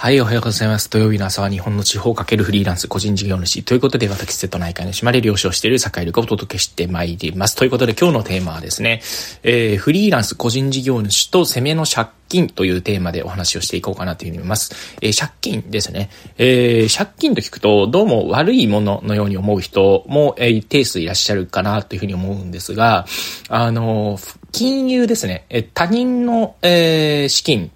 [0.00, 0.88] はい、おはようございます。
[0.90, 7.56] 土曜日の朝は日本の地方かけるフリーランス個人事業主ということで私、瀬戸内海の島で了承している坂井がお届けしてまいります。
[7.56, 9.02] ということで今日のテーマはですね、
[9.42, 14.96] えー、フリーランス個人事業主と攻めの借金というテーマでお話をしていこうかなというふうに思います。
[15.02, 16.10] えー、借金ですね。
[16.38, 23.04] えー、借金と聞くとどうも悪いもののように思う人も、えー、定数いらっしゃるかなというふうに思うんですが、
[23.48, 24.16] あの、
[24.52, 25.44] 金融ですね。
[25.50, 27.72] え他人の、え、資金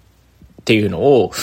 [0.61, 1.33] っていうのを、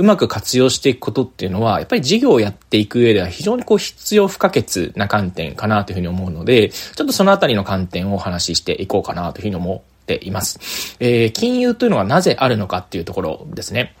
[0.00, 10.96] うまく活用していくことっていうのは、やっぱり事業をやっていく上では非常にこう必要不可欠な観点かなというふうに思うので、ちょっとそのあたりの観点をお話ししていこうかなというふうに思っています。
[11.00, 13.94] えー、金融というのはなぜあるのかっていうところですね。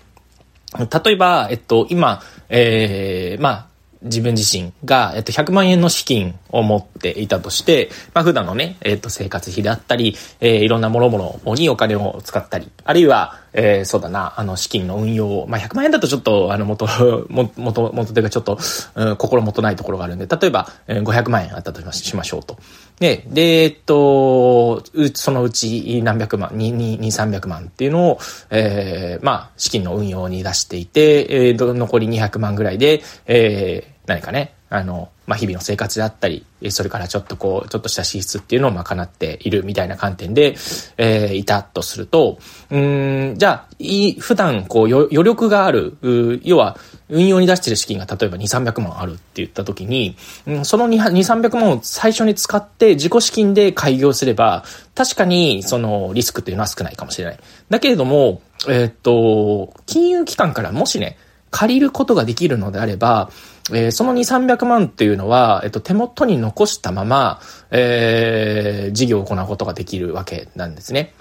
[0.78, 3.66] 例えば、えっと、今、えー、まあ、
[4.02, 16.86] 自分自身が、えっと、100万円の資金を持っていたとして、まあ、普段のね、えっと、生活費であったり、えー、いろんなもろもろにお金を使ったり、あるいは、えー、そうだな、あの、資金の運用を、まあ、100万円だとちょっと、あの、元、
[17.28, 18.58] 元、元、元というかちょっと、
[18.94, 22.58] うん、心もとないところがあるんで、例えば、えー、500万円あったとしましょうと。
[23.00, 24.84] で、で、えっと、
[25.14, 28.18] そのうち何百万、2、2、300万っていうのを、
[28.50, 40.56] えー、まあ、資金の運用に出していて、えー、残り200万ぐらいで、えー、何かね、あの、まあ、日々の生活であったり、それからちょっとこう、ちょっとした支出っていうのを賄っているみたいな観点で、
[40.96, 45.96] えー、いたとすると、うん、じゃあ、い普段こう余力がある、
[46.42, 46.76] 要は、
[47.08, 50.16] 運用に出してる資金が例えば2、300万あるって言った時に、
[50.64, 54.64] その2、300万を最初に使って自己資金で開業すれば、
[54.96, 57.38] 確かにそのリスクっていうのは少ないかもしれない。
[57.68, 61.18] だけれども、えー、っと、金融機関からもしね、
[61.52, 63.30] 借りることができるのであれば、
[63.72, 67.40] えー、その2、300万っていうのは、えっと、手元に残したまま、
[67.70, 71.14] えー、事業を行うことができるわけなんですね。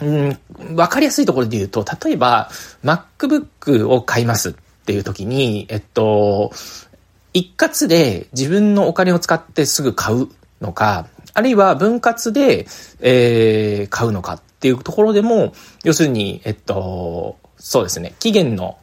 [0.00, 0.38] うん、
[0.76, 2.50] わかりやすいところで言うと、例えば、
[2.84, 4.52] MacBook を買いますっ
[4.86, 6.52] ていう時に、えっと、
[7.32, 10.28] 一括で自分のお金を使ってすぐ買う
[10.60, 12.66] のか、あるいは分割で、
[13.00, 15.52] えー、買うのかっていうところでも、
[15.84, 18.78] 要するに、えっと、そうですね、期限の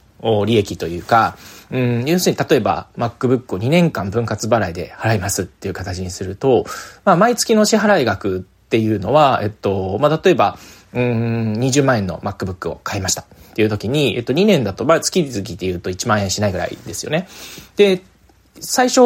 [0.46, 1.38] 利益というか、
[1.72, 6.66] うん、要するに例えば MacBook を2年間分割払いで払いますっていう形にすると、
[7.04, 10.58] まあ、毎月の支払い額っていうのは、えっと、まあ、例えば、
[10.94, 13.26] うん、20万円の MacBook を買いましたっ
[13.56, 17.28] ていう時に、えっと、2年だと、まあ、月々で言うと1万円しないぐらいですよね。
[17.76, 18.02] で、
[18.60, 19.02] 最初、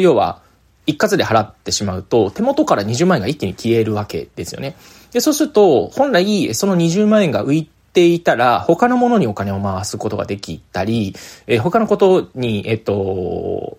[0.00, 0.42] 要は、
[0.86, 4.76] 一括で払ってしまうと、手元から20万円が一気に消えるわけですよね。
[5.12, 11.14] で、そうすると、本来、その20万円が浮いていたら、他のものにお金を回すことができたり、
[11.46, 13.78] えー、他のことに、えっと、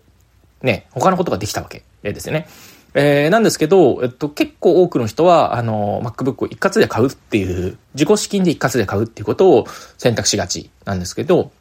[0.61, 2.47] ね、他のことができたわけですよね。
[2.93, 9.65] えー、なんですけど、えっと、結構多くの人は、あの、MacBook を一括で買うっていう、自己資金で一括で買うっていうことを
[9.97, 11.51] 選択しがちなんですけど、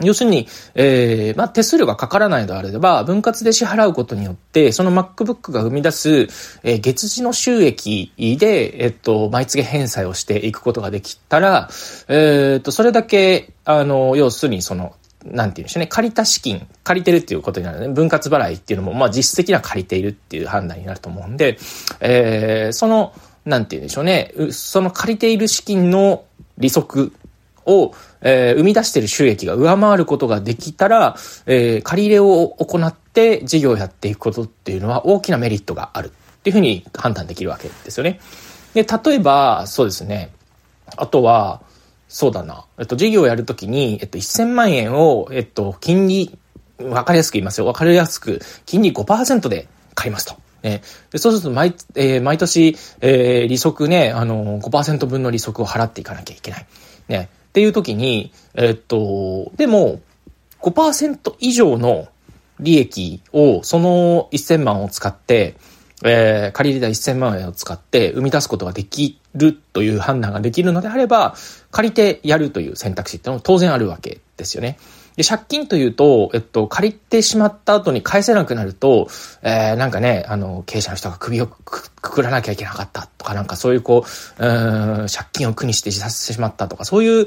[0.00, 6.10] 要するに、えー、まあ、手数料がかからないのであれば、分割で支払うことによって、その MacBook が生み出す、
[6.62, 11.68] えー、月次の収益で、えっと、毎月返済をしていくことができたら、
[12.08, 14.94] えー、っと、それだけ、あの、要するにその、
[15.24, 17.88] なんていうんでしょうね、借りた資金、借りてるっていうことになるね。
[17.88, 21.58] 分割払いっていうのも、まあ実質的には借りているっていう判断になると思うんで、
[22.00, 23.12] えー、その、
[23.44, 26.24] なんていうんでしょうね、その借りている資金の
[26.58, 27.12] 利息
[27.66, 36.10] を、えー、生み出している収益が上回ることができたら、えー、借り入れを行って事業をやっていくことっていうのは大きなメリットがあるっ
[36.42, 38.20] ていうふうに判断できるわけですよね。
[38.74, 40.32] で、例えば、そうですね。
[40.96, 41.62] あとは、
[42.08, 42.66] そうだな。
[42.78, 46.38] えっと、事業をやるときに、えっと、1000万円を、えっと、金利、
[46.78, 47.66] わかりやすく言いますよ。
[47.66, 50.34] わかりやすく、金利5%で買いますと。
[50.62, 50.80] ね、
[51.10, 56.66] でそうすると毎、えー、毎年、えー、利息ね、あのー、5%分の利息を払っていかなきゃいけない。
[57.08, 57.30] ね。
[57.52, 60.00] っていう時に、えっと、でも、
[60.62, 62.08] 5%以上の
[62.60, 65.56] 利益を、その1000万を使って、
[66.02, 71.34] えー、借り入れた1000万円を使って生み出すことができるという判断ができるのであれば、
[71.70, 74.78] 借りてやるという選択肢ってのは当然あるわけですよね。
[75.16, 79.08] で、借金というと、えっと、借りてしまった後に返せなくなると、
[79.42, 84.04] えー、なんかね、あの、経営者の人が首をくくらなきゃいけなかったか、なんかそういうこ
[84.38, 84.48] う、う
[85.04, 87.26] ん、借金を苦にして自殺してしまったとか、そういう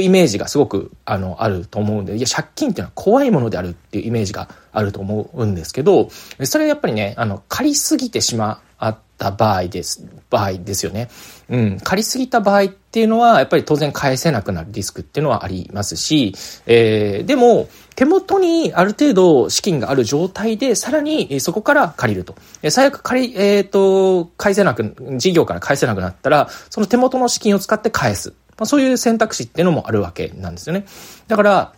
[0.00, 6.10] イメージがすごく、あの、あると思うんで、いや、借金っていうのは怖いものであるっていうイメージがあると思うんですけど、
[6.44, 11.08] それはやっぱりね、あの、借りすぎてしまった場合です、場合ですよね。
[11.48, 16.34] うん、借りすぎた場合ってていうのは、やっぱり当然返せなくなるリスクっていうのはありますし、
[16.64, 22.34] えー、でも、手元にある程度資金がある状態で、さらにそこから借りると。
[22.70, 28.30] 最悪借り、えっ、ー、と、返せなく、事業から返せなくなったら、その手元の資金を使って返す。
[28.56, 30.86] まあ、そういう選択肢っていうのもあるわけなんですよね。
[31.28, 31.74] だから、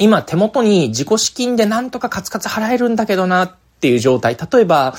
[0.00, 4.36] 今手元に自己資金でなんとかカツカツ払えるんだけどなっていう状態。
[4.36, 4.96] 例えば、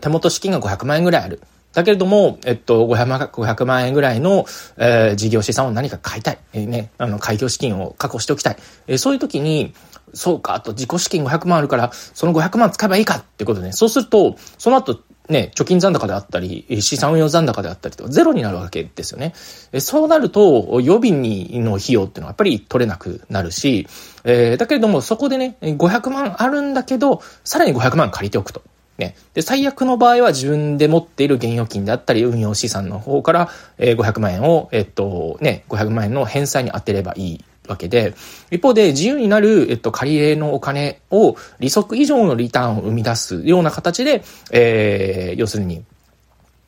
[0.00, 1.40] 手元資金が500万円ぐらいある。
[1.72, 4.44] だけれども、えっと、500万 ,500 万円ぐらいの、
[4.76, 6.38] えー、事業資産を何か買いたい。
[6.52, 8.56] えー、ね、あの、開業資金を確保しておきたい。
[8.88, 9.72] えー、そういう時に、
[10.12, 19.32] そうか、あと自己資金500万あるから、その500万使えばいいかってことで、ね、そうすると、その後、ね、貯金残高であったり、資産運用残高であったりとゼロになるわけですよね。
[19.78, 23.86] そうなると、予備にの費用っていうのはやっぱり取れなくなるし、
[24.24, 28.62] えー、だけれどもそこでね、500万あるんだけど、さらに500万借りておくと。
[29.00, 29.16] ね。
[29.34, 33.48] で、最悪の場合は自分で持っている現預金だったり、運用資産の方から、
[33.78, 38.14] えー、500万円を、えっと、ね、500万円の返済に充てればいいわけで、
[38.50, 45.84] 一方で自由になる、えっと、借り入れのお金を利息以上のリターンを生み出すような形で、えー、要するに、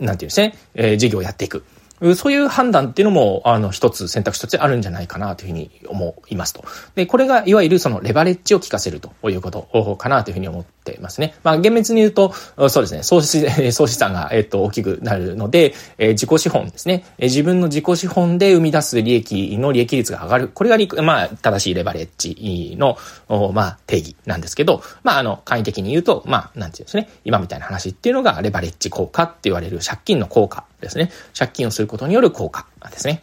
[0.00, 1.64] なんていうんですね、えー、事業をやっていく。
[2.16, 6.64] そういう判断っていうのも、あの、一つ選択肢としてあるんじゃないかなというふうに思いますと。
[6.96, 11.34] で、これがいわゆるそのレバレッジを効かせるということかなというふうに思ってますね。
[11.44, 12.32] まあ、厳密に言うと、
[12.68, 17.26] そうですね、総資総資産が、えっと、大きくなるので、えー、自己資本ですね、え。
[17.26, 20.48] 自分の自己資本で生み出す利益の利益率が上がる。
[20.48, 22.98] これが、まあ、正しいレバレッジの、
[23.52, 31.10] まあ、定義なんですけど、まあ、あの、簡易的に言うと、まあ、なんていうんですね、今みたいな話っていうのがレバレッジ効果って言われる借金の効果ですね。
[31.36, 33.22] 借金をすることによる効果ですね。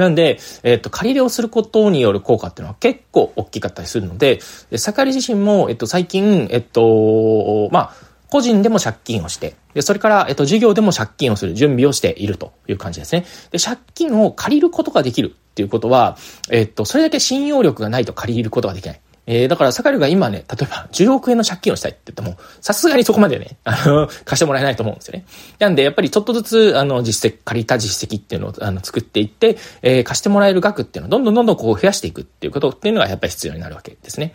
[0.00, 4.40] なんで、えっ、と、借り入れをすることによる効果っていうのは結構大きかったりするので、
[4.76, 7.94] 盛り自身も、えっと、最近、えっと、まあ、
[8.28, 13.24] 個人でも借金をして、で、それから、えっと、事業でも借金をする準備をしているという感じですね。
[13.52, 16.16] で、借金を借りることができるっていうことは、
[16.50, 19.00] えっと、それだけ信用力がないと借りることができない。
[19.26, 25.24] えー、だから、サカルが今ね、例えば10億円の借金をしたいって言っても、さすがにそこまでね、 あの、貸してもらえないと思うんですよね。
[25.58, 34.34] なんで、やっぱりちょっとずつ、あの、実績、借りた実績っていうのを、あの、作っていって、えー、貸してもらえる額っていうのをどんどんどんどんこう増やしていくっていうことっていうのがやっぱり必要になるわけですね。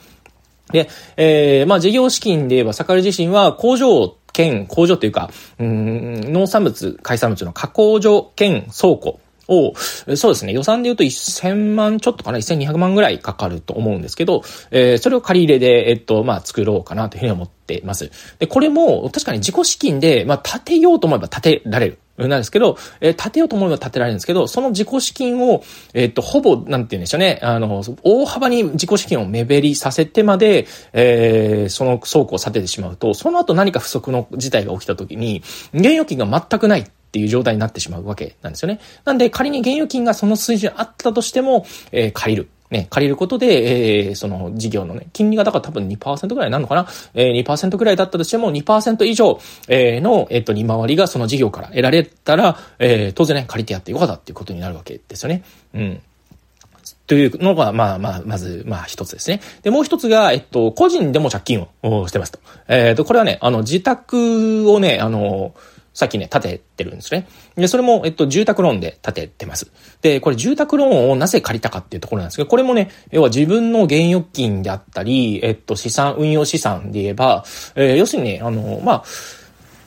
[0.71, 9.19] で、えー、まあ、事業資金で言えば、サカル自身は工場兼、工場というか、うん、農産物、海産物の加工場兼倉庫
[9.49, 9.73] を、
[10.15, 18.11] そうですね、予算で言うと1000万ちょっとかな、1200万ぐらいかかると思うんですけど、えー、それを借り入れで、えっと、まあ、作ろうかなというふうに思っています。
[18.39, 21.99] で、これも、確かに自己資金で、まあ、建てようと思えば建てられる。
[22.27, 25.63] なんですけど、えー、建てようと思えば建てられるんですけど、その自己資金を、
[25.93, 35.41] えっ、と、ほぼ、なんて言うんでしょうね、あの、大幅に自己資金を目減りさせてまで、えー、その倉庫を建ててしまうと、その後何か不足の事態が起きた時に、
[35.73, 38.79] 現預金が全くないっていう状態になってしまうわけなんですよね。
[39.03, 42.49] なんで仮に現預金がその水準あったとしても、えー、借りる。
[42.69, 46.87] ね、借りることで、えー、その事業のね、金利がだから多分2%ぐらいになるのかな？
[47.15, 55.43] えー、2%ぐらいだったとしても2%以上、えー、の、えっ、ー、と、利回りがその事業から得られたら、えー、当然ね、借りてやってよかったっていうことになるわけですよね。
[55.73, 56.01] うん。
[57.07, 59.41] というのが、まあまあ、まず、まあ一つですね。
[59.63, 62.39] で、もう一つが、えっと、個人でも借金をしてますと。
[62.67, 65.55] えっ、ー、と、これはね、あの、自宅をね、あの、
[65.93, 67.27] さっきね、建ててるんですね。
[67.55, 69.71] で、それも、えっと、住宅ローンで建ててます。
[70.01, 77.43] で、これ住宅ローンをなぜ借りたかっていうところなんですけど、これもね、要は自分の現預金であったり、えっと、資産、運用資産で言えば、
[77.75, 79.03] えー、要するにね、あの、まあ、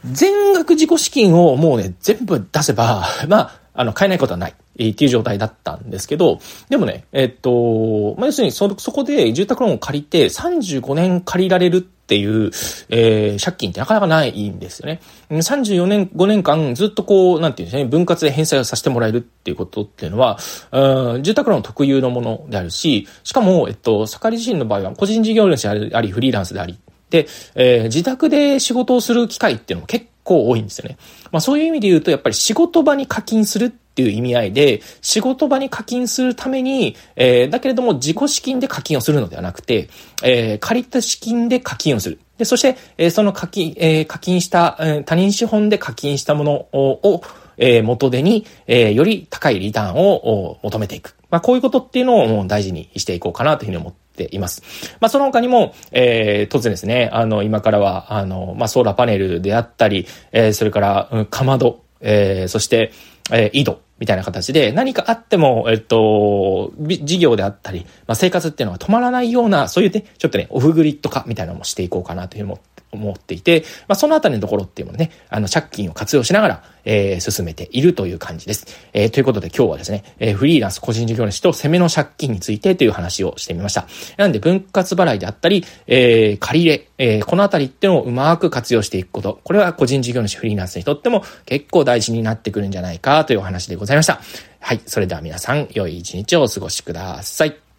[0.05, 4.55] 全額自己資金をもうね、全部出せば、 まあ、あの、買えないことはない。
[4.73, 6.41] っていう状態だったんですけど、
[6.71, 12.51] でもね、えっと、まあ、要するにそ、そこで住宅ローンを借りて35年借りられるってていう、
[12.91, 15.01] えー、借金ってなかなかないんですよね。
[15.31, 20.39] 34年、5年間ずっとこう、なんていうんですね、分割で返済をさせてもらえるっていうことっていうのは、
[20.73, 26.79] うん、住宅ローン特有のものであるし、しかも、えっと、盛り自身の場合は個人事業主であり、フリーランスであり、
[27.09, 30.99] で、えー、自宅で仕事をする機会っていうのも結構多いんですよね。
[31.31, 39.91] まあそういう意味で言うと、やっぱり仕事場に課金するっっていう意味合いで、仕事場に課金するために、えー、だけれども自己資金で課金をするのではなくて、
[40.23, 42.19] えー、借りた資金で課金をする。
[42.39, 47.23] で、そして、えー、その課金、えー、課金した、えー、他人資本で課金したものを、
[47.59, 51.15] えー、元手に、えー、より高いリターンを求めていく。
[51.29, 54.63] まあ、こういうことっていうのを大事にしていこうかなというふうに思っています。
[55.01, 62.93] まあ、その他にも、えー、当然ですね、あの、今からは、あの、まあ、ソーラーパネルであったり、えー、それから、かまど、えー、そして、
[63.31, 78.67] えー、井戸みたいな形で何かあっても、えっと、事業であったり、まあ、生活っていうのが止まらないような、そういうね、ちょっとね、オフグリッド化みたいなのもしていこうかなというふうに思って思っていて、まあ、そのあたりのところっていうのね、あの、借金を活用しながら、えー、進めているという感じです。
[78.93, 83.87] えー、ということで今日はですね、えー、フリーランス個人事業主と攻めの借金についてという話をしてみました。
[84.17, 94.21] なんで分割払いであったり、えー、借り入れ、えー、このあたりっていうのをうまく活用していくこと、これは個人事業主フリーランスにとっても結構大事になってくるんじゃないかというお話でございました。
[94.61, 94.81] はい。
[94.87, 97.72] それでは皆さん、良い一日をお過ごしください。